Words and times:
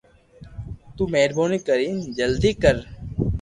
تو 0.95 1.03
مھربوني 1.13 1.57
ڪرين 1.67 1.95
جلدي 2.17 2.51
ڪر 2.61 2.75